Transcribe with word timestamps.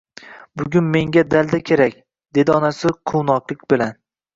Bugun 0.61 0.87
menga 0.95 1.25
dalda 1.35 1.61
kerak, 1.69 2.03
dedi 2.41 2.59
onasi 2.59 2.97
quvnoqlik 3.15 3.67
bilan 3.73 3.99